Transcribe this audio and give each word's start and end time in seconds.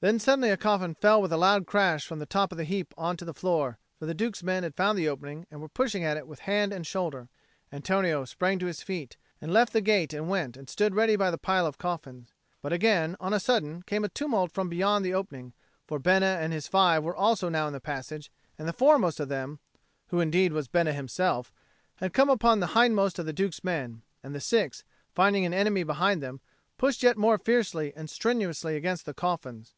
Then 0.00 0.20
suddenly 0.20 0.50
a 0.50 0.56
coffin 0.56 0.94
fell 0.94 1.20
with 1.20 1.32
a 1.32 1.36
loud 1.36 1.66
crash 1.66 2.06
from 2.06 2.20
the 2.20 2.24
top 2.24 2.52
of 2.52 2.56
the 2.56 2.62
heap 2.62 2.94
on 2.96 3.16
to 3.16 3.24
the 3.24 3.34
floor; 3.34 3.78
for 3.98 4.06
the 4.06 4.14
Duke's 4.14 4.44
men 4.44 4.62
had 4.62 4.76
found 4.76 4.96
the 4.96 5.08
opening 5.08 5.44
and 5.50 5.60
were 5.60 5.68
pushing 5.68 6.04
at 6.04 6.16
it 6.16 6.28
with 6.28 6.38
hand 6.38 6.72
and 6.72 6.86
shoulder. 6.86 7.28
Antonio 7.72 8.24
sprang 8.24 8.60
to 8.60 8.66
his 8.66 8.80
feet 8.80 9.16
and 9.40 9.52
left 9.52 9.72
the 9.72 9.80
gate 9.80 10.14
and 10.14 10.28
went 10.28 10.56
and 10.56 10.70
stood 10.70 10.94
ready 10.94 11.16
by 11.16 11.32
the 11.32 11.36
pile 11.36 11.66
of 11.66 11.78
coffins. 11.78 12.28
But 12.62 12.72
again 12.72 13.16
on 13.18 13.32
a 13.34 13.40
sudden 13.40 13.82
came 13.82 14.04
a 14.04 14.08
tumult 14.08 14.52
from 14.52 14.68
beyond 14.68 15.04
the 15.04 15.14
opening; 15.14 15.52
for 15.84 15.98
Bena 15.98 16.38
and 16.40 16.52
his 16.52 16.68
five 16.68 17.04
also 17.04 17.48
were 17.48 17.50
now 17.50 17.66
in 17.66 17.72
the 17.72 17.80
passage, 17.80 18.30
and 18.56 18.68
the 18.68 18.72
foremost 18.72 19.18
of 19.18 19.28
them 19.28 19.58
who 20.10 20.20
indeed 20.20 20.52
was 20.52 20.68
Bena 20.68 20.92
himself 20.92 21.52
had 21.96 22.12
come 22.14 22.30
upon 22.30 22.60
the 22.60 22.68
hindmost 22.76 23.18
of 23.18 23.26
the 23.26 23.32
Duke's 23.32 23.64
men, 23.64 24.02
and 24.22 24.32
the 24.32 24.40
six, 24.40 24.84
finding 25.12 25.44
an 25.44 25.52
enemy 25.52 25.82
behind 25.82 26.22
them, 26.22 26.40
pushed 26.76 27.02
yet 27.02 27.16
more 27.16 27.36
fiercely 27.36 27.92
and 27.96 28.08
strenuously 28.08 28.76
against 28.76 29.04
the 29.04 29.12
coffins. 29.12 29.74